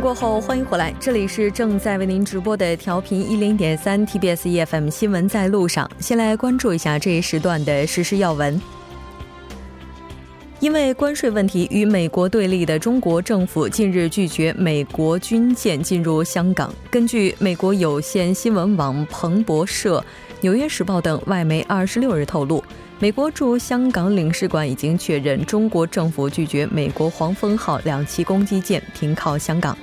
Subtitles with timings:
[0.00, 5.88] 过后，欢迎回来，这里是正在为您直播的调频一零点三 TBS EFM 新闻在路上。
[5.98, 8.58] 先来关注一下这一时段的实时要闻。
[10.58, 16.72] 因为关税问题与美国对立的中国政府近日拒绝美国军舰进入香港。
[16.90, 19.98] 根据美国有线新闻网彭博社、
[20.40, 22.62] 《纽约时报》等外媒二十六日透露，
[22.98, 29.76] 美国驻香港领事馆已经确认中国政府拒绝美国“黄蜂号”两栖攻击舰停靠香港。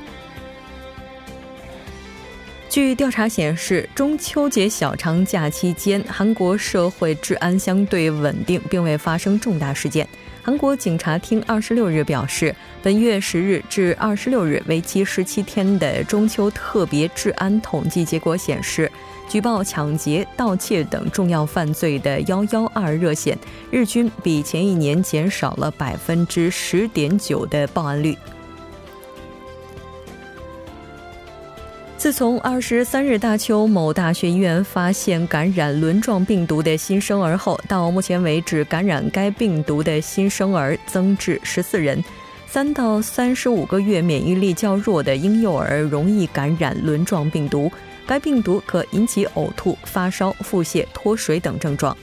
[2.77, 10.07] 据调查显示，中秋节小长假期间，韩国社会治安相对稳定，并未发生重大事件。
[10.43, 18.91] 韩国警察厅二十六日表示，本月十日至二十六日为期十七天的中秋特别治安统计结果显示，
[19.27, 23.35] 举报抢劫、盗窃等重要犯罪的幺幺二热线，
[23.71, 28.15] 日均比前一年减少了百分之十点九的报案率。
[31.97, 42.01] 自从二十三日大邱某大学医院发现感染轮状病毒的新生儿后，到目前为止，感染该病毒的新生儿增至十四人。
[42.45, 47.69] 三到三十五个月免疫力较弱的婴幼儿容易感染轮状病毒，
[48.05, 51.97] 该病毒可引起呕吐、发烧、腹泻、脱水等症状。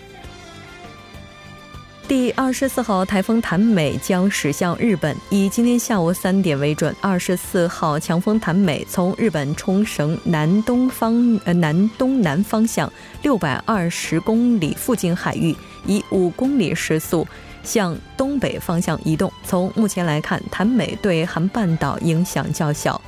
[2.07, 6.95] 第二十四号台风谭美将驶向日本，以今天下午三点为准。
[7.01, 17.27] 二十四号强风谭美从日本冲绳南东方呃南东南方向六百二十公里附近海域，以五公里时速
[17.63, 19.33] 向东北方向移动。
[19.43, 23.01] 从目前来看，潭美对韩半岛影响较小。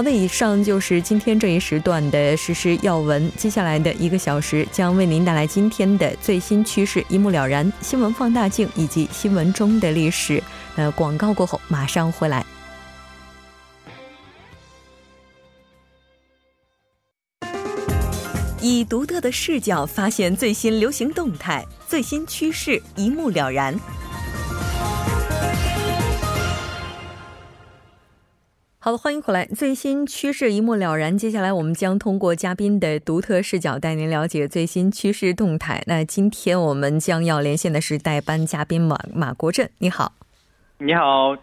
[0.00, 3.30] 好的，以上就是今天这一时段的实时要闻。
[3.36, 7.70] 接下来的一个小时将为您带来今天的最新趋势，一目了然。
[7.82, 10.42] 新闻放大镜以及新闻中的历史。
[10.76, 12.42] 呃广告过后马上回来。
[18.62, 23.78] 以独特的视角发现最新流行动态，最新趋势一目了然。
[28.90, 29.46] 好的，欢迎回来。
[29.46, 31.16] 最新趋势一目了然。
[31.16, 35.80] 接下来，我们将通过嘉宾的独特视角，带您了解最新趋势动态。
[35.86, 39.70] 那今天我们将要连线的是代班嘉宾马马国振。
[39.78, 40.12] 你好，
[40.78, 41.36] 你好，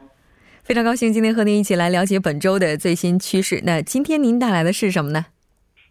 [0.61, 3.61] 非常高兴今天和您一起来了解本周的最新趋势。
[3.63, 5.27] 那今天您带来的是什么呢？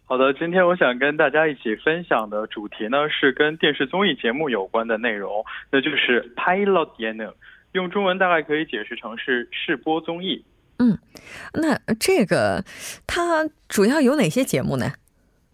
[0.05, 7.33] 好的，今天我想跟大家一起分享的主题呢，是跟电视综艺节目有关的内容，那就是 Pilot e
[7.71, 10.45] 用中文大概可以解释成是试播综艺。
[10.79, 10.97] 嗯，
[11.53, 12.63] 那这个
[13.07, 14.93] 它主要有哪些节目呢？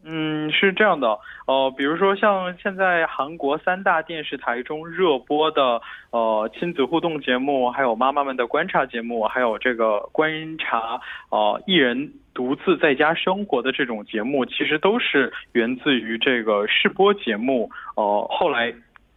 [0.06, 1.18] 嗯，是这样的，
[1.48, 5.82] 呃，比如说像现在韩国三大电视台中热播的
[6.12, 18.74] 呃亲子互动节目，还有妈妈们的观察节目，还有这个观察呃艺人独自在家生活的这种节目，其实都是源自于这个试播节目，呃，后来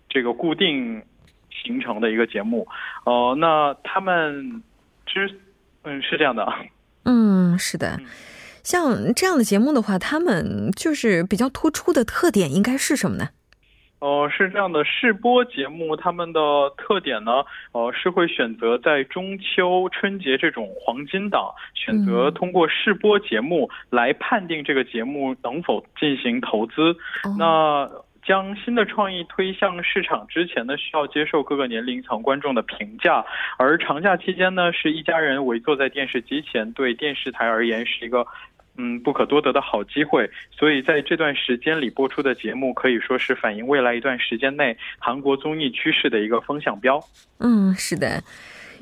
[0.09, 1.03] 这个固定
[1.51, 2.65] 形成的一个节目，
[3.05, 4.63] 呃，那他们
[5.05, 5.29] 之。
[5.89, 6.45] 嗯，是这样的。
[7.05, 8.01] 嗯，是的。
[8.65, 13.29] 像这样的节目的话，他们就是比较突出的特点应该是什么呢？
[14.01, 16.41] 哦，是这样的，试播节目他们的
[16.77, 26.97] 特点呢，呃，是会选择在中秋、春节这种黄金档，选择通过试播节目来判定这个节目能否进行投资。
[27.39, 27.89] 那。
[28.27, 33.25] 将新的创意推向市场之前呢，需要接受各个年龄层观众的评价。
[33.57, 38.27] 而长假期间呢，是一家人围坐在电视机前，对电视台而言是一个
[38.77, 40.29] 嗯不可多得的好机会。
[40.51, 47.01] 所以在这段时间里播出的节目，可以说是反映未来一段时间内韩国综艺趋势的一个风向标。
[47.39, 48.23] 嗯，是的。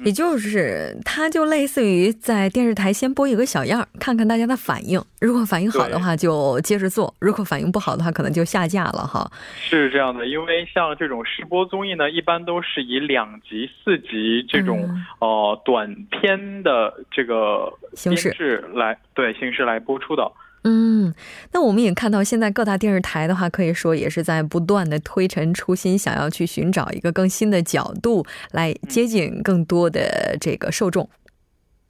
[0.02, 5.00] 也就是，它就类似于在电视台先播一个小样，看看大家的反应。
[5.20, 9.31] 如果反应好的话，就接着做；如果反应不好的话，可能就下架了哈。
[9.61, 14.88] 是这样的，因为像这种试播综艺呢，一般都是以两集、四集这种
[15.20, 20.31] 呃短片的这个形式来对形式来播出的。
[20.64, 21.14] 嗯，
[21.52, 31.08] 那我们也看到，现在各大电视台的话，可以说也是在不断的推陈出新，想要去寻找一个更新的角度来接近更多的这个受众。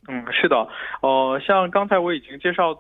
[0.09, 0.57] 嗯，是的，
[1.01, 2.75] 呃，像刚才我已经介绍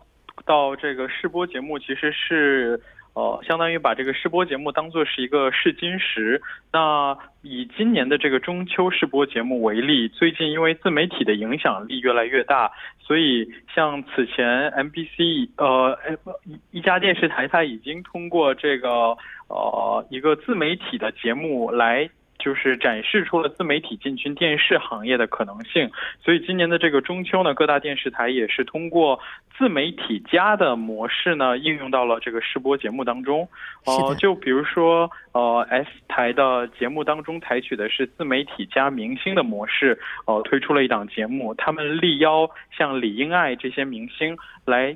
[0.44, 2.80] 到这个试播节目，其实是。
[3.14, 6.42] 呃，相当于把这个试播节目当做是一个试金石。
[6.72, 15.96] 那以今年的这个中秋试播节目为例，最近因为自媒体的影响力越来越大，所以像此前 MBC 呃
[16.44, 19.16] 一一家电视台，它已经通过这个
[19.48, 22.10] 呃一个自媒体的节目来
[22.44, 25.90] 就是展示出了自媒体进军电视行业的可能性。
[26.22, 29.18] 所以今年的这个中秋呢，各大电视台也是通过
[29.56, 33.48] 自媒体加的模式呢，应用到了这个试播节目当中。
[33.86, 44.36] 哦，就比如说，呃，S 台的节目当中采取的是自媒体加明星的模式，呃，推出了一档节目，他们力邀像李英爱这些明星
[44.66, 44.94] 来。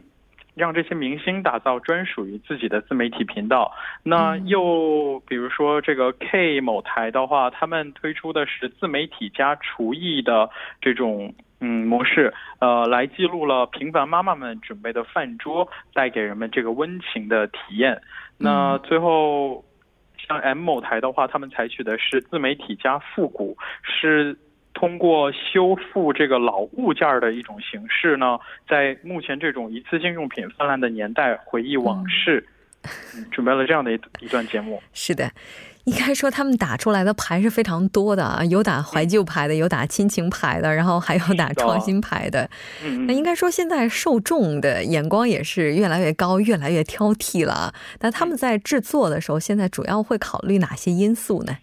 [0.58, 3.72] 让这些明星打造专属于自己的自媒体频道。
[4.02, 10.50] 那又比如说这个 K 某台的话，他们推出的是自媒体加厨艺的
[10.80, 18.02] 这种嗯模式，呃，来记录了平凡妈妈们准备的饭桌，带给人们这个温情的体验。
[18.36, 19.64] 那最后
[20.26, 24.36] 像 M 某台的话，他们采取的是自媒体加复古，是。
[24.78, 28.38] 通过修复这个老物件的一种形式呢，
[28.68, 32.46] 在目前这种一次性用品泛滥的年代，回忆往事，
[33.32, 34.80] 准备了这样的一一段节目。
[34.92, 35.32] 是的，
[35.82, 42.48] 应该说他们打出来的牌是非常多的啊，有打怀旧牌的，有打亲情牌的，然后还有打创新牌的。
[43.08, 47.74] 那应该说现在受众的眼光也是越来越高，越来越挑剔了。
[47.98, 51.56] 那他们在制作的时候，现在主要会考虑哪些因素呢？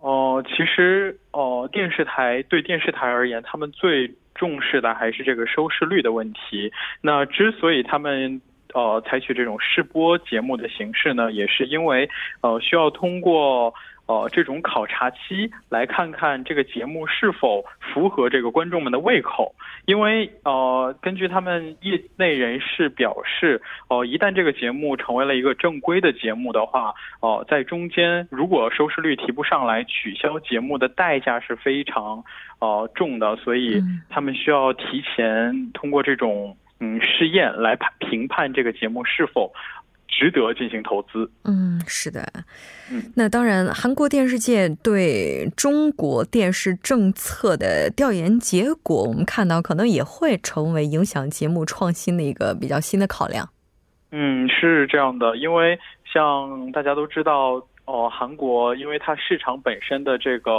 [0.00, 6.72] 哦，其实哦，电视台对电视台而言，他们最重视的还是这个收视率的问题。
[7.00, 8.40] 那之所以他们
[8.74, 12.08] 呃采取这种试播节目的形式呢，也是因为
[12.40, 13.74] 呃需要通过。
[14.10, 19.54] 呃，这种考察期来看看这个节目是否符合这个观众们的胃口，
[19.84, 32.24] 因为呃，根据他们业内人士表示，呃，一旦这个节目成为了一个正规的节目的话，呃，在中间如果收视率提不上来，取消节目的代价是非常
[32.58, 39.52] 呃重的，所以他们需要提前通过这种嗯试验来判评判这个节目是否。
[40.10, 41.30] 值得进行投资。
[41.44, 42.20] 嗯，是的。
[42.92, 53.48] 嗯，那当然，韩国电视界对中国电视政策的调研结果，我们看到可能也会成为影响节目创新的一个比较新的考量。
[54.10, 55.78] 嗯，是这样的，因为
[56.12, 60.50] 像大家都知道，哦，韩国因为它市场本身的这个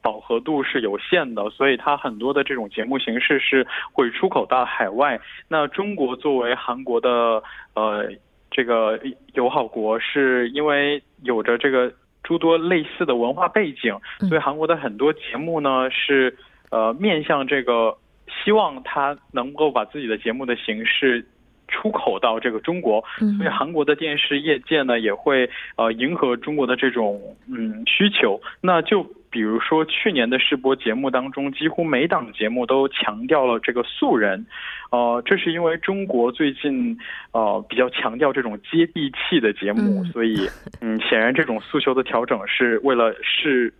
[0.00, 5.20] 饱和度是有限的，所以它很多的这种节目形式是会出口到海外。
[5.48, 7.42] 那中国作为韩国的
[7.74, 8.08] 呃。
[8.52, 9.00] 这个
[9.32, 16.36] 友好国是因为有着这个诸多类似的文化背景，所以韩国的很多节目呢是
[16.70, 17.96] 呃面向这个
[18.44, 21.26] 希望他能够把自己的节目的形式
[21.66, 23.02] 出口到这个中国，
[23.38, 29.04] 所以韩国的电视业界呢也会呃迎合中国的这种嗯需求，那就。
[29.32, 34.46] 比如说，去年的试播节目当中，几乎每档节目都强调了这个素人，
[34.90, 36.96] 呃，这是因为中国最近
[37.32, 40.46] 呃比较强调这种接地气的节目，所以
[40.82, 43.72] 嗯，显然这种诉求的调整是为了是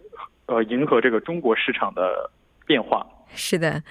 [0.46, 2.30] 呃迎合这个中国市场的
[2.66, 3.06] 变化。
[3.34, 3.82] 是的，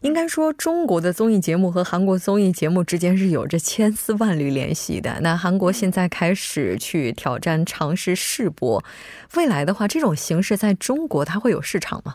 [0.00, 5.20] 应该说中国的综艺节目和韩国综艺节目之间是有着千丝万缕联系的。
[5.22, 8.82] 那韩国现在开始去挑战尝试试播，
[9.36, 12.14] 未来的话，这种形式在中国它会有市场吗？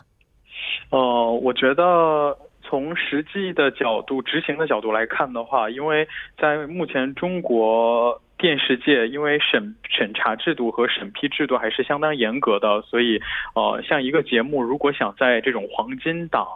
[0.90, 6.06] 呃，我觉得从实际的角度、执行的角度来看的话，因为
[6.40, 8.20] 在目前中国。
[8.38, 13.20] 电视界因为审审查制度和审批制度还是相当严格的，所以
[13.54, 16.46] 呃，像一个节目如果想在这种黄金档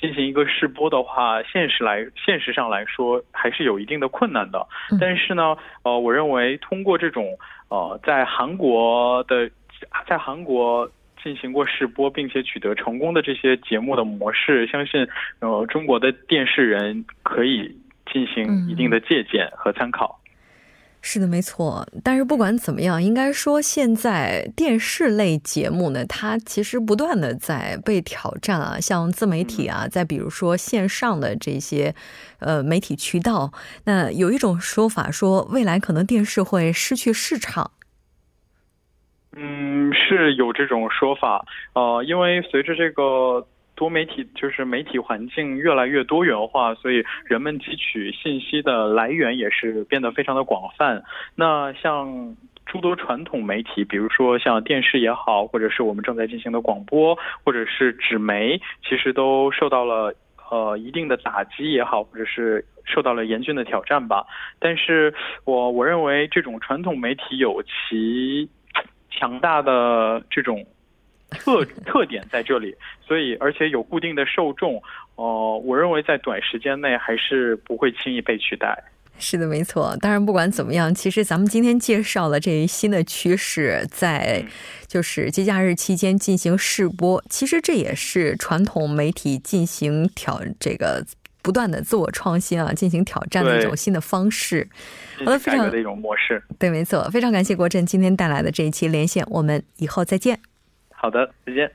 [0.00, 4.64] 进行一个试播的话，现实来现实上来说还是有一定的困难的。
[5.00, 7.36] 但是呢，呃，我认为通过这种
[7.68, 9.50] 呃在韩国的
[10.06, 10.88] 在韩国
[11.20, 15.04] 进行过试播并且取得成功的这些节目的模式，相信
[15.40, 17.76] 呃中国的电视人可以
[18.12, 20.20] 进行一定的借鉴和参考。
[21.06, 21.86] 是的，没错。
[22.02, 31.94] 但是不管怎么样，应该说现在电视类节目呢，它其实不断的在被挑战啊，像自媒体啊，再比如说线上的这些
[32.38, 33.52] 呃媒体渠道。
[33.84, 37.70] 那有一种说法说，未来可能电视会失去市场。
[39.36, 41.44] 嗯，是有这种说法。
[41.74, 43.46] 呃，因为随着这个。
[43.76, 51.02] 多媒体就是媒体环境越来越多元化，所以人们汲取信息的来源也是变得非常的广泛。
[51.34, 60.14] 那像诸多传统媒体，比如说像电视也好，或者是我们正在进行的广播，或者是纸媒，其实都受到了
[60.50, 64.24] 呃一定的打击也好，或者是受到了严峻的挑战吧。
[64.60, 65.12] 但是
[65.44, 68.48] 我我认为这种传统媒体有其
[69.10, 70.64] 强大的这种。
[71.34, 72.74] 特 特点在这里，
[73.06, 74.82] 所以而且有固定的受众，
[75.16, 78.82] 呃，我认为在短时间内还是不会轻易被取代。
[79.16, 79.96] 是的，没错。
[80.00, 84.44] 当然，不管怎么样，其实咱们今天介绍了这一新的趋势，在
[84.88, 91.06] 就是节假日期间进行试播，其实这也是传统媒体进行挑这个
[91.42, 94.68] 不断的自我创新啊，进行挑战的一种新的方式。
[95.18, 96.42] 好的，非常的一种模式。
[96.58, 97.08] 对，没错。
[97.10, 100.40] 非常感谢国振今天带来的这一期连线，我们以后再见。
[101.04, 101.70] 好的，再见。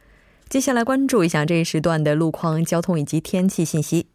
[0.47, 4.07] 接下来关注一下这一时段的路况、交通以及天气信息。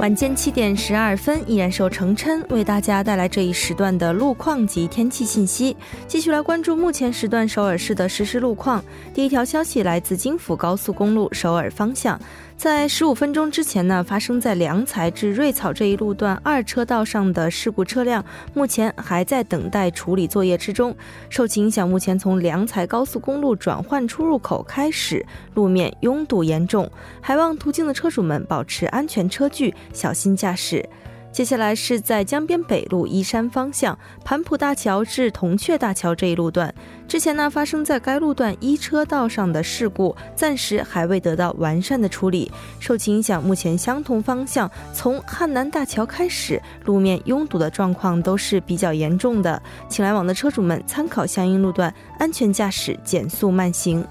[0.00, 5.76] 晚间七点十二分，依然是由程琛为大家带来这一时段的路况及天气信息。
[6.08, 8.82] 继续来关注目前时段首尔市的实时路况。
[9.12, 12.18] 第一条消息来自京釜高速公路首尔方向。
[12.56, 20.94] 在十五分钟之前呢，发生在良才至瑞草这一路段二车道上的事故车辆，目前还在等待处理作业之中。
[21.30, 30.88] 受其影响，目前从良才高速公路转换出入口开始，路面拥堵严重，还望途经的车主们保持安全车距，小心驾驶。
[31.30, 36.74] 接下来是在江边北路依山方向盘浦大桥至铜雀大桥这一路段，
[37.06, 42.50] 之前呢发生在该路段一车道上的事故，暂时还未得到完善的处理。
[42.80, 54.04] 受其影响，目前相同方向从汉南大桥开始，路面拥堵的状况都是比较严重的，请来往的车主们参考相应路段，安全驾驶，减速慢行。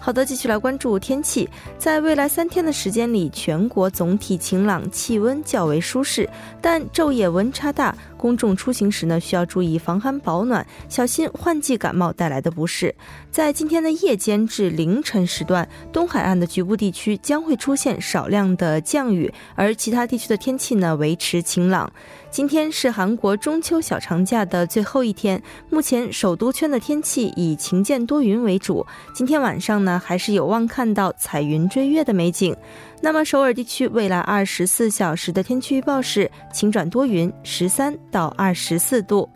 [0.00, 1.48] 好的，继续来关注天气。
[1.78, 6.28] 在未来三天的时间里，全国总体晴朗，气温较为舒适，
[6.60, 7.94] 但昼夜温差大。
[8.16, 12.94] 公众出行时呢，需要注意防寒保暖，小心换季感冒带来的不适。
[13.30, 21.92] 在今天的夜间至凌晨时段，东海岸的局部地区将会出现少量的降雨，而其他地区的天气呢维持晴朗。
[22.30, 28.86] 今天是韩国中秋小长假的最后一天，目前首都圈的天气以晴间多云为主。
[29.14, 32.54] 今天晚上呢，还是有望看到彩云追月的美景。
[33.00, 39.28] 那么首尔地区未来二十四小时的天气预报是晴转多云，十三到二十四度。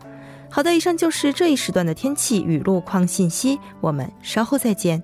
[0.49, 5.01] 好的，以上就是这一时段的天气与路况信息，我们稍后再见。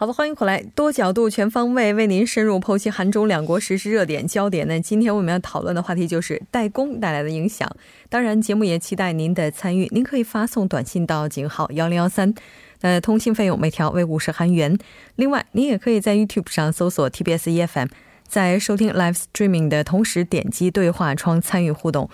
[0.00, 4.66] 好的，欢迎回来，多角度、全方位为您深入剖析韩中两国实时热点焦点。
[4.66, 7.70] 那今天我们要讨论的话题就是代工带来的影响。
[8.08, 12.32] 当然，节目也期待您的参与，您可以发送短信到井号幺零幺三，
[12.80, 14.74] 呃，通信费用每条为五十韩元。
[15.16, 17.88] 另外，您也可以在 YouTube 上搜索 TBS EFM，
[18.26, 22.08] 在收听 Live Streaming 的同时点击对话窗参与互动。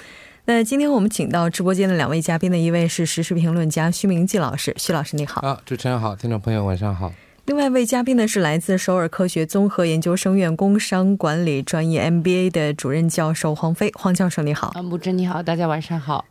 [0.47, 5.41] 那今天我们请到直播间的两位嘉宾的一位是时事评论家徐明季老师，徐老师你好。
[5.43, 7.13] 啊，主持人好，听众朋友晚上好。
[7.47, 14.73] 另外一位嘉宾呢是来自首尔科学综合研究生院工商管理专业 MBA 的主任教授黄飞，黄教授你好。
[14.75, 16.25] 啊，木真你好，大家晚上好。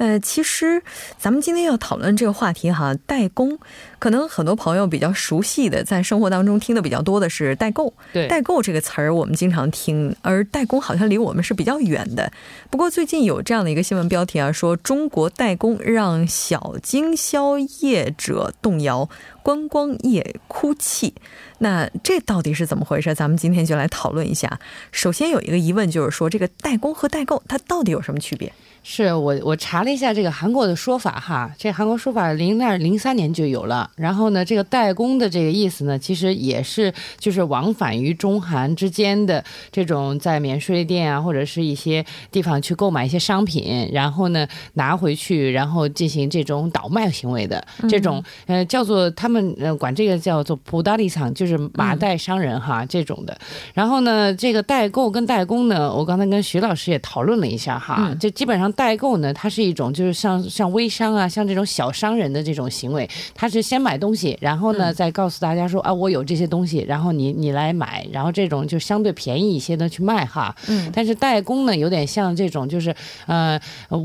[0.00, 0.82] 呃，其实
[1.18, 3.58] 咱们今天要讨论这个话题哈，代工，
[3.98, 7.92] 可能很多朋友比较熟悉的，在生活当中听的比较多的是代购。
[8.10, 12.32] 对，代购这个词儿我们经常听，而代工好像离我们是比较远的。
[12.70, 19.06] 不过最近有这样的一个新闻标题啊，说中国代工让小经销业者动摇，
[19.42, 21.12] 观光业哭泣。
[21.58, 23.14] 那这到底是怎么回事？
[23.14, 24.58] 咱们今天就来讨论一下。
[24.92, 28.50] 首先有一个疑问就是说，这个代工和代购它到底有什么区别？
[28.82, 33.90] 是我我查了一下这个韩国的说法哈，这韩国说法零二零三年就有了。
[33.94, 53.38] 然后呢，这个代工的这个意思呢，其实也是就是往返于中韩之间的这种在免税店啊或者是一些地方去购买一些商品，然后呢拿回去，然后进行这种倒卖行为的这种呃叫做他们呃管这个叫做普达利厂，就是麻袋商人哈这种的。
[53.74, 58.69] 然后呢，这个代购跟代工呢，我刚才跟徐老师也讨论了一下哈，就基本上。
[58.72, 70.54] 代购呢，它是一种就是像像微商啊，像这种小商人的这种行为，他是先买东西，然后呢再告诉大家说啊，我有这些东西，然后你你来买，然后这种就相对便宜一些的去卖哈。
[70.68, 70.90] 嗯。
[70.94, 72.94] 但是代工呢，有点像这种，就是
[73.26, 73.58] 呃，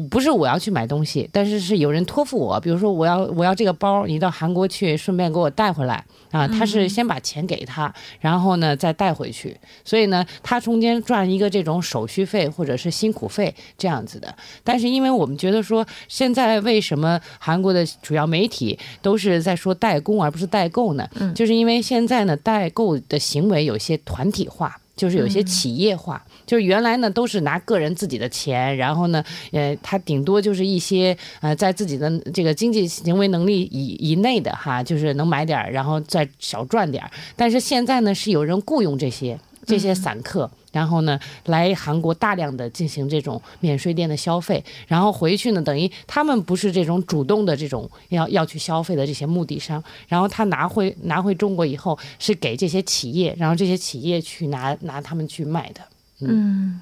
[0.09, 6.47] 不是我要去买东西，但是是有人托付我，比如说我要我要这个包，你到韩国去顺便给我带回来啊。
[6.47, 14.33] 他是先把钱给他，然后呢再带回去，所以呢他中间赚一个这种手续费或者是辛苦费这样子的。
[14.63, 21.07] 但是因为我们觉得说，现在为什么韩国的主要媒体都是在说代工而不是代购呢？
[21.15, 24.79] 嗯，就是因为现在呢，代购的行为有些团体化。
[24.95, 37.11] 就是有些企业化，就是原来呢都是拿个人自己的钱，然后呢，呃，他顶多就是一些呃在自己的这个经济行为能力以以内的哈，就是能买点儿，然后再少赚点儿。
[37.35, 40.49] 但是现在呢是有人雇佣这些这些散客。
[40.75, 55.79] 然后呢，来韩国大量的进行这种免税店的消费，然后回去呢，等于他们不是这种主动的这种要要去消费的这些目的商，然后他拿回拿回中国以后是给这些企业，然后这些企业去拿拿他们去卖的。
[56.21, 56.81] 嗯，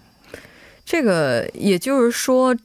[0.85, 2.55] 这个也就是说。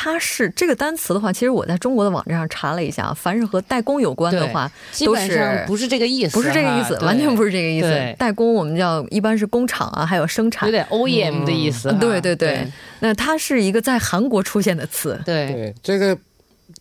[0.00, 8.14] 它是这个单词的话，其实我在中国的网站上查了一下，凡是和代工有关的话，基本上不是这个意思，不是这个意思，完全不是这个意思。
[8.16, 11.92] 代工我们叫一般是工厂啊，还有生产，有点 OEM 的意思。
[11.98, 12.70] 对对对，
[13.00, 15.20] 那它是一个在韩国出现的词。
[15.24, 16.16] 对，对这个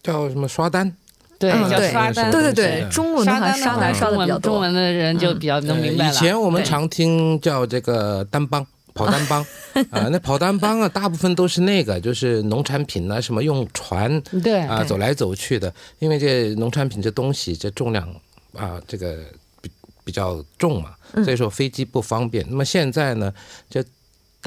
[0.04, 0.94] 叫什么刷单？
[1.40, 2.30] 对，叫刷单。
[2.30, 6.12] 对对对，中文的话刷单刷的比较多，中文的人就比较能明白了。
[6.12, 8.68] 以前我们常听叫这个单帮。
[8.98, 9.42] 跑单帮
[9.92, 18.10] 啊，那跑单帮啊，大部分都是那个，就是农产品呢，什么用船对啊走来走去的，因为这农产品这东西这重量
[18.54, 19.18] 啊，这个
[19.62, 19.70] 比
[20.04, 22.46] 比较重嘛，所以说飞机不方便。
[22.50, 23.34] 那么现在呢，
[23.70, 23.84] 这。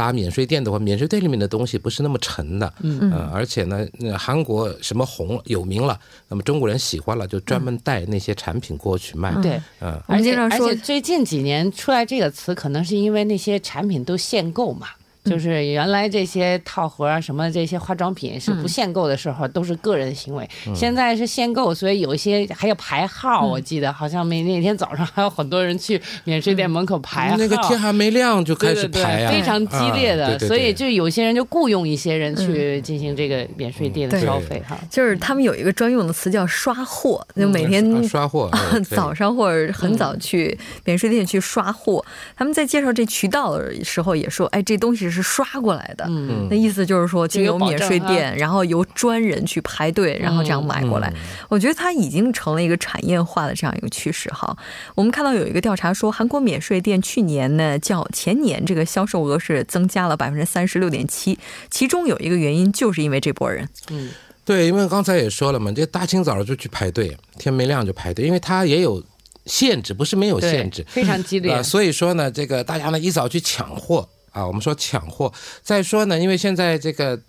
[0.01, 9.35] 打免税店的话，免税店里面的东西不是那么沉的，嗯而且呢，那韩国什么红有名了，那么中国人喜欢了，就专门带那些产品过去卖。
[9.43, 14.89] 对，嗯，而且而且最近几年出来这个词，可能是因为那些产品都限购嘛。
[15.23, 20.49] 就是原来这些套盒啊，什么这些化妆品是不限购的时候，都是个人行为。
[20.75, 23.47] 现在是限购，所以有一些还要排号。
[23.47, 27.37] 我记得好像每那天早上还有很多人去免税店门口排号。
[27.37, 30.39] 那个天还没亮就开始排啊，非常激烈的。
[30.39, 34.79] 所以就有些人就雇佣一些人去进行这个免税店的消费哈。
[34.91, 38.51] 就是他们有一个专用的词叫刷货，就每天刷货，
[38.97, 42.03] 早上或者很早去免税店去刷货。
[42.37, 45.10] 他们在介绍这渠道的时候也说，哎，这东西。
[45.11, 51.13] 是刷过来的，嗯那意思就是说，经由免税店，然后由专人去排队，然后这样买过来。
[51.49, 54.57] 我觉得它已经成了一个产业化的这样一个趋势哈。
[54.95, 61.39] 我们看到有一个调查说，韩国免税店去年呢较前年这个销售额是增加了百分之三十六点七，
[61.71, 63.69] 其中有一个原因就是因为这波人。
[63.91, 64.11] 嗯，
[64.45, 69.03] 对，因为刚才也说了嘛，这大清早就去排队，天没亮就排队，因为它也有
[69.47, 71.63] 限制，不是没有限制，非常激烈。
[71.63, 74.09] 所以说呢，这个大家呢一早去抢货。
[74.33, 75.33] 啊，我们说抢货。
[75.63, 77.21] 再说呢，因为现在这个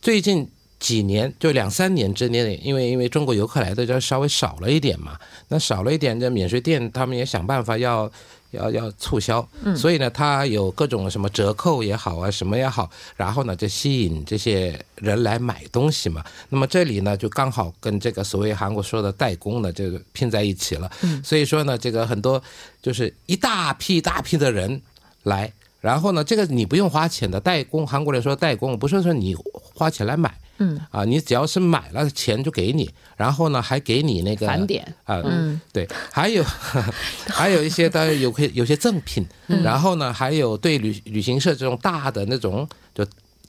[0.00, 8.10] 最近几年，就两三年之内，因为因为中国游客来的就稍微少了一点嘛，那少了一点，这免税店他们也想办法要
[8.52, 16.24] 要要促销，所以呢，他有各种什么折扣也好啊，什么也好，然后呢，就吸引这些人来买东西嘛。
[16.48, 20.90] 那么这里呢，就刚好跟这个所谓韩国说的代工呢，这个拼在一起了。
[21.22, 22.42] 所以说呢，这个很多
[22.80, 24.80] 就是一大批一大批的人
[25.24, 25.52] 来。
[25.80, 29.34] 然后呢，这个你不用花钱的代工，韩国人说代工，不是说你
[29.74, 34.84] 花钱来买，嗯，啊，你只要是买了钱就给你，然后呢还给你那个返点。
[35.04, 36.44] 啊，嗯，对，还有
[37.28, 43.06] 还有一些当然有可以有些赠品，然后呢还有对旅旅行社这种大的那种就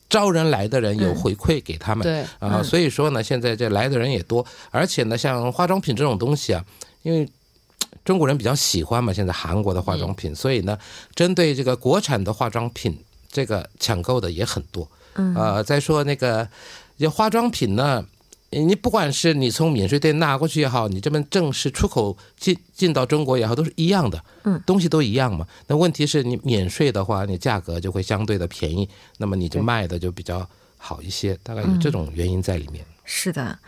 [0.10, 6.64] 招人来的人有回馈给他们，对，啊，所以说呢现在这来的人也多，而且呢像化妆品这种东西啊，
[7.04, 7.30] 因为。
[8.04, 10.78] 中国人比较喜欢嘛，现在韩国的化妆品，所以呢，
[11.14, 12.98] 针对这个国产的化妆品，
[13.32, 14.90] 这个抢购的也很多。
[15.16, 16.48] 嗯，呃，再说那个，
[17.12, 18.04] 化妆品呢，
[18.50, 24.24] 你不管是你从免税店拿过去也好，你这边正式出口进进到中国也好，都是一样的。
[24.44, 25.46] 嗯，东西都一样嘛。
[25.68, 32.84] 那问题是你免税的话，你价格就会相对的便宜，那么你就卖的就比较好一些，大概有这种原因在里面。
[33.06, 33.60] 是的。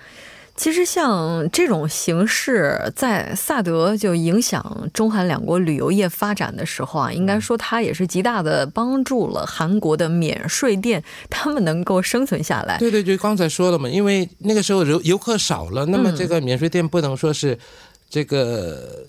[0.55, 12.77] 其实像这种形式，在萨德就影响中韩两国旅游业发展的时候啊，应该说它也是极大的帮助了韩国的免税店，他们能够生存下来。
[12.77, 17.57] 对对就，刚才说了嘛，因为那个时候游游客少了，那么这个免税店不能说是
[18.09, 19.07] 这个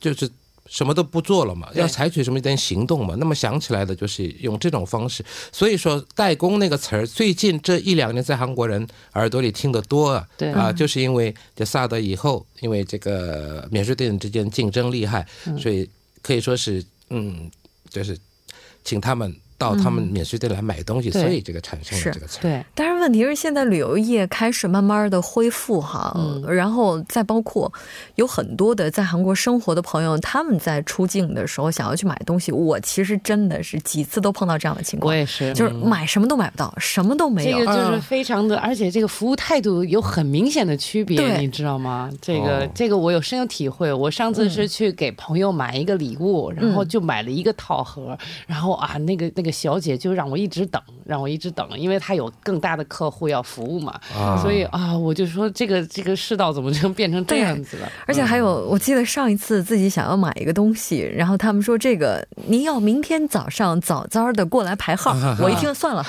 [0.00, 0.30] 就是。
[0.68, 3.14] 什么都不做了嘛，要采取什么一点行动嘛？
[3.18, 5.24] 那么想起来的就是用这种方式。
[5.52, 10.26] 所以说“代工”那个词儿，最近这一两年在韩国人耳朵里听得多啊。
[10.36, 15.26] 对啊，就是因为这萨德以后，因为这个免税店之间竞争厉害，
[15.58, 15.88] 所以
[16.22, 17.50] 可以说是嗯，
[17.88, 18.18] 就是
[18.84, 22.38] 请他们到他们免税店来买东西，对所以这个产生了这个词。
[22.40, 27.72] 对，但是问题是，现在旅游业开始慢慢的恢复哈，嗯然后再包括
[28.16, 37.58] 有很多的在韩国生活的朋友，他们在出境的时候想要去买东西，我其实真的是几次都碰到这样的情况，我也是，就是买什么都买不到，什么都没有。
[37.58, 42.10] 这个就是啊非常的，而且这个服务态度有很明显的区别，你知道吗？
[42.20, 43.92] 这个、哦这个我有深有体会。
[43.92, 48.16] 我上次是去给朋友买一个礼物，然后就买了一个套盒，
[48.46, 57.90] 然后啊，那个那个小姐就让我一直等，让我一直等，因为她有更大的客户要服务嘛，啊所以啊，我就说这个这个世道怎么就变成这样子了？
[58.06, 66.04] 而且还有，我记得上一次自己想要买一个东西，然后他们说这个您要明天早上早早的过来排号，我一听算了，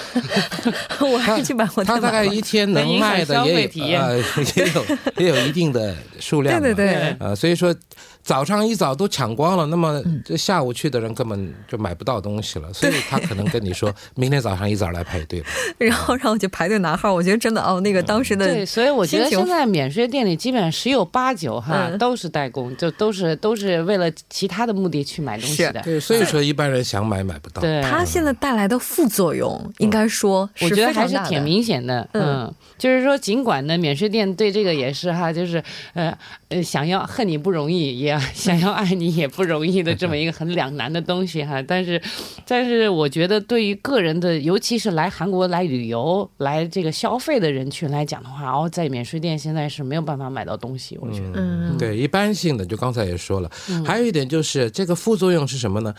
[1.02, 4.86] 我还是去百货店它大概一天能卖的 也有费体验呃也有
[5.18, 7.74] 也有一定的数量，对对对，呃，所以说
[8.22, 15.48] 早上一早都抢光了，那么这下午去的人根本就买不到东西了，所以他可能跟你说 明天早上一早来排队吧。
[15.78, 25.82] 然后让我去排队拿号，我觉得真的哦，那个当时的对，所以我觉得现在免税店里基本上十有八九哈、嗯都是代工，就都是都是为了其他的目的去买东西的。
[25.84, 27.62] 对，所以说一般人想买买不到。
[27.62, 32.28] 对，它现在带来的副作用，应该说是我觉得还是挺明显的，嗯。
[32.28, 35.64] 嗯，就是说，尽管呢，免税店对这个也是哈，就是
[35.94, 36.16] 呃
[36.50, 41.64] 呃，想要恨你不容易，也想要爱你也不容易的这么一个很两难的东西哈。
[41.66, 42.00] 但是，
[42.46, 51.36] 但是我觉得对于个人的，尤其是来韩国来旅游、来这个消费的人群来讲的话，哦，在免税店现在是没有办法买到东西，我觉得。
[51.36, 53.50] 嗯，对，一般性的，就刚才也说了，
[53.86, 55.96] 还有一点就是这个副作用是什么呢？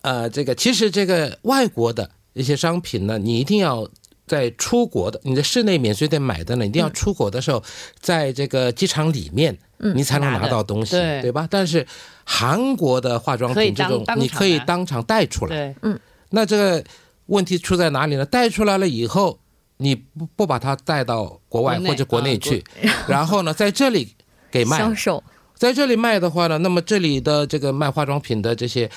[0.00, 3.86] 呃，这个其实这个外国的一些商品呢，你一定要
[4.26, 7.62] 在出国的，你在室内免税店买的呢，一定要出国的时候，
[7.98, 9.58] 在这个机场里面，
[9.94, 11.20] 你才能拿到东西，对。
[11.20, 11.46] 对吧？
[11.50, 11.86] 但是
[12.24, 15.94] 韩国的化妆品这种，你可以当场带出来，对，
[16.30, 16.84] 那这个
[17.26, 18.24] 问题出在哪里呢？
[18.24, 19.38] 带出来了以后，
[19.76, 22.64] 你不不把它带到国外或者国内啊去，
[23.06, 24.14] 然后呢，在这里
[24.50, 25.22] 给卖销售
[25.54, 28.90] 在这里卖的话呢，那么这里的这个卖化妆品的这些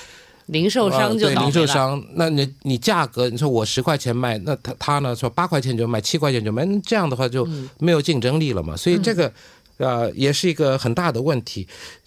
[0.46, 7.46] 零售商就零售商，那你你价格，你说我十块钱卖，那他他呢说八块钱就卖，七块钱就卖，那这样的话就
[7.78, 8.76] 没有竞争力了嘛。
[8.76, 9.32] 所以这个
[9.78, 11.66] 呃也是一个很大的问题。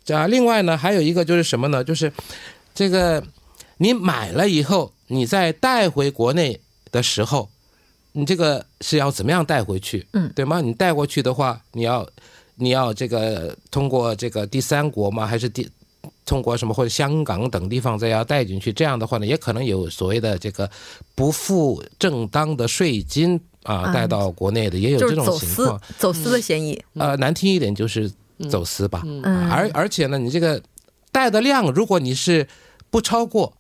[0.10, 1.84] 啊，另外呢还有一个就是什么呢？
[1.84, 2.12] 就是
[2.74, 3.24] 这个
[3.78, 6.60] 你买了以后，你再带回国内
[6.91, 7.50] 的时候，
[8.12, 10.06] 你这个是要怎么样带回去？
[10.13, 10.62] 嗯，对吗？
[10.62, 12.08] 你带过去的话，你要
[12.56, 15.26] 你要这个通过这个第三国吗？
[15.26, 15.70] 还是第
[16.26, 18.72] 通过什么或者香港等地方再要带进去？
[18.74, 20.70] 这样的话呢，也可能有所谓的这个
[21.15, 25.82] 不付正当的税金啊，啊带到国内的也有这种是走私情况。
[25.98, 26.82] 走私的嫌疑。
[26.96, 28.12] 呃，难听一点就是
[28.50, 29.04] 走私吧。
[29.06, 30.62] 嗯，而而且呢，你这个
[31.12, 32.48] 带的量，如果你是
[32.89, 33.57] 不超过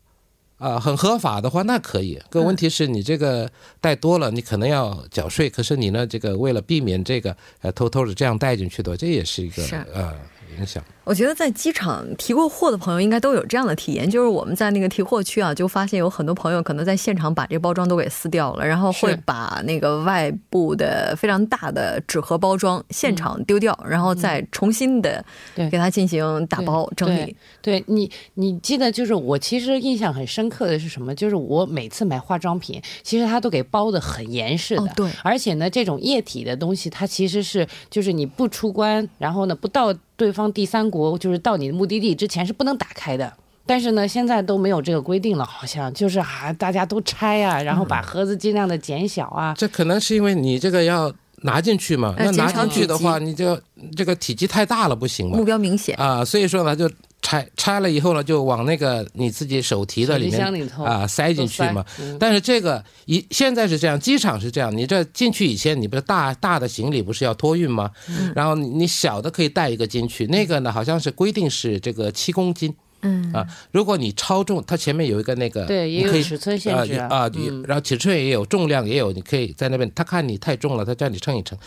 [0.57, 2.19] 啊、很合法的话，那可以。
[2.29, 5.49] 可问题是你这个带多了，你可能要缴税。
[5.49, 10.13] 可是你呢，这个为了避免这个呃偷偷的这样带进去的，这也是一个呃
[10.57, 10.83] 影响。
[11.07, 25.23] 我觉得在机场提过货的朋友应该都有这样的体验，就是我们在那个提货区啊，就发现有很多朋友可能在现场把这个包装都给撕掉了，然后会把那个外部的非常大的纸盒包装现场丢掉，然后再重新的
[25.55, 27.33] 对给它进行打包整理。
[27.61, 31.15] 对你，你记得就是我其实印象很深刻的是什么？
[31.15, 34.81] 就是我每次买化妆品，其实它都给包的很严实的。
[34.81, 43.31] 哦对而且呢，这种液体的东西，它其实是就是你不出关，然后呢不到对方第三国，就是到你的目的地之前是不能打开的。
[43.69, 49.53] 但是呢，现在都没有这个规定了，好像就是啊，大家都拆啊，然后把盒子尽量的减小啊。
[49.57, 53.59] 这可能是因为你这个要拿进去嘛，呃那拿进去的话，体你就
[53.93, 55.43] 这个体积太大了不行嘛目。
[55.43, 56.89] 标明显，啊，所以说呢，就
[57.27, 61.85] 拆拆了以后呢，就往那个你自己手提的里面啊塞进去嘛。
[61.99, 67.91] 嗯但是这个一现在是这样，机场是这样，你这进去以前，你不是大大的行李不是要托运吗？
[68.07, 73.45] 嗯然后你你小的可以带一个进去，那个呢好像是规定是这个七公斤嗯啊。
[73.71, 77.29] 如果你超重，它前面有一个那个，对，也可以有尺寸限制啊
[77.65, 81.57] 然后尺寸也有，重量也有，你可以在那边，他看你太重了，他叫你称一称。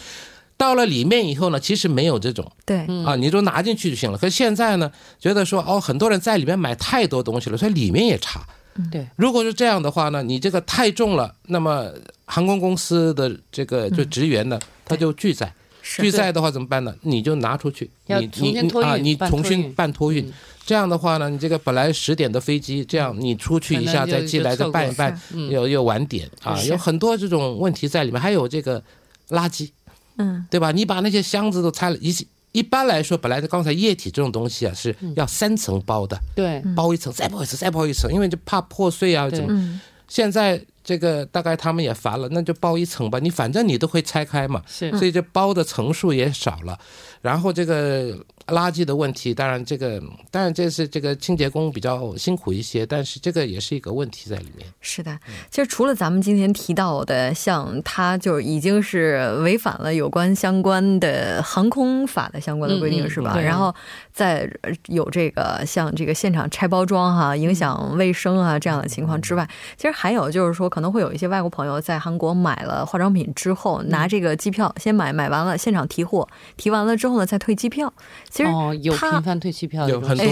[0.60, 3.02] 到了里面以后呢，其实没有这种对，嗯。
[3.06, 4.18] 啊，你就拿进去就行了。
[4.18, 8.46] 可是现在呢，觉得说哦，很多人在里面买太多东西了，所以里面也查。
[8.92, 11.90] 对，如果是这样的话呢，你这个太重了，那么
[12.26, 15.50] 航空公司的这个就职员呢，他就拒载。
[15.82, 16.94] 拒载的话怎么办呢？
[17.00, 20.26] 你就拿出去，要你你啊，你重新办托运。
[20.26, 20.32] 嗯。
[20.66, 25.48] 这样的话呢，你这个本来十点的飞机，这样你出去一下再进来再办一办，嗯。
[25.50, 26.30] 又又晚点。
[26.42, 28.20] 啊，有很多这种问题在里面。
[28.20, 28.80] 还有这个
[29.30, 29.70] 垃圾，
[30.20, 30.70] 嗯对吧？
[30.72, 32.14] 你把那些箱子都拆了，一
[32.52, 39.52] 一般来说，本来刚才液体这种东西啊是要三层包的，对，包一层再包一层再包一层，因为就怕破碎啊对怎么。
[39.54, 46.78] 嗯现在这个大概他们也烦了，那就包一层吧，你反正你都会拆开嘛，是所以这包的层数也少了，
[47.22, 48.18] 然后这个。
[48.46, 54.66] 垃圾的问题，当然这个，当然这是这个清洁工比较辛苦一些，但是这个也是一个问题在里面。
[54.80, 55.16] 是的，
[55.50, 63.38] 其实除了咱们今天提到的，像他就已经是违反了有关相关的航空法的相关的规定，是吧？
[63.38, 63.72] 然后
[64.12, 64.50] 再
[64.88, 77.92] 有这个像这个现场拆包装哈，影响卫生啊这样的情况之外，其实还有就是说，可能会有一些外国朋友在韩国买了化妆品之后，拿这个机票先买，买完了现场提货，提完了之后呢再退机票。
[78.46, 80.26] 哦，有频繁退机票有很多，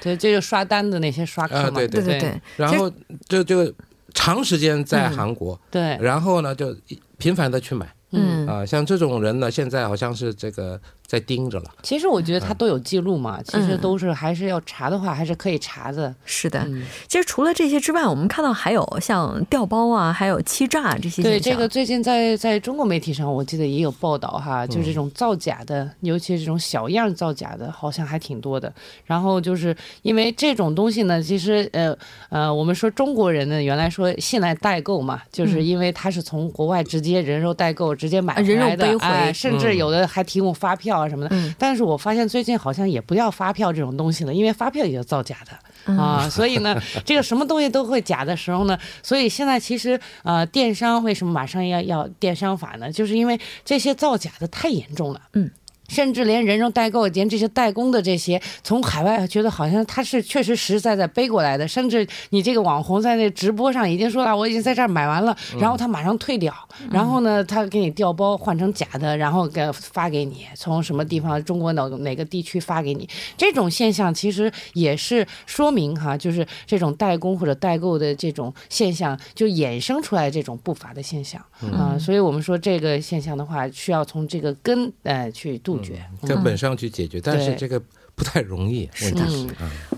[0.00, 2.90] 对，这就刷单的那些刷客嘛，对对对，然后
[3.28, 3.72] 就就
[4.14, 6.74] 长时间在韩国，对，然后呢就
[7.18, 8.46] 频繁的去买，嗯。
[8.46, 10.80] 啊，像这种人呢，现在好像是这个。
[11.06, 11.70] 在盯着了。
[11.82, 16.14] 其实我觉得他都有记录嘛，其实都是还是要查的话，还是可以查的。
[16.24, 16.66] 是的，
[17.06, 21.22] 其实除了这些之外，我们看到还有像调包啊，还有欺诈这些。
[21.22, 28.72] 对，这个最近在在中国媒体上，我记得也有报道哈，就是这种造假的，尤其是这种小样造假的，好像还挺多的。
[29.04, 31.96] 然后就是因为这种东西呢，其实呃
[32.30, 40.95] 呃，我们说中国人呢，原来说信赖代购嘛，就是因为他是从国外直接人肉代购直接买回来的，哎，甚至有的还提供发票。
[41.02, 52.90] 啊什么的，但是我发现最近好像也不要发票这种东西了，因为发票也是造假的啊，所以呢，这个什么东西都会假的时候呢，所以现在其实呃，电商为什么马上要要电商法呢？
[52.90, 55.50] 就是因为这些造假的太严重了，嗯。
[55.88, 61.66] 甚至连人肉代购，连这些代工的这些，从海外觉得好像他是确实实实在在背过来的。
[61.66, 66.54] 甚至你这个网红在那直播上已经说了，我已经在这儿买完了，然后他马上退掉，
[66.90, 73.08] 然后呢，他给你调包换成假的，然后给发给你，从什么地方中国哪哪个地区发给你。
[73.36, 81.40] 这种现象其实也是说明哈，就是这种代工或者代购的这种现象，就衍生出来这种不法的现象
[81.72, 81.96] 啊。
[81.98, 85.92] 所以我们说这个现象的话，需要从这个根呃去度。
[86.26, 87.80] 根本上去解决，但是这个
[88.14, 88.88] 不太容易。
[89.02, 89.46] 问题是，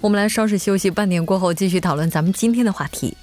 [0.00, 3.16] 我们来稍事休息，半点过后继续讨论咱们今天的话题。